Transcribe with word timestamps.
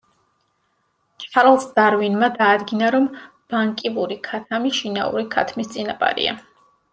ჩარლზ 1.23 1.67
დარვინმა 1.75 2.29
დაადგინა, 2.37 2.89
რომ 2.95 3.05
ბანკივური 3.55 4.19
ქათამი 4.29 4.73
შინაური 4.79 5.27
ქათმის 5.37 5.71
წინაპარია. 5.77 6.35